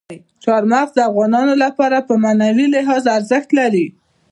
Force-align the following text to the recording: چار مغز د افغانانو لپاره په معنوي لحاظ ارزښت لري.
چار 0.43 0.63
مغز 0.71 0.91
د 0.95 0.99
افغانانو 1.09 1.53
لپاره 1.63 1.97
په 2.07 2.13
معنوي 2.23 2.67
لحاظ 2.75 3.03
ارزښت 3.17 3.49
لري. 3.59 3.85